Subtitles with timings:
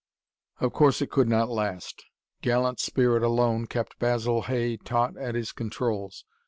[0.59, 2.03] Of course it could not last.
[2.41, 6.25] Gallant spirit alone kept Basil Hay taut at his controls.